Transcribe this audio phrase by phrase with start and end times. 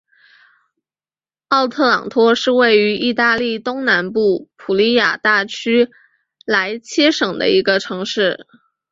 [1.49, 5.91] 奥特朗托是位于义大利东南部普利亚大区
[6.43, 8.47] 莱切省的一个城市。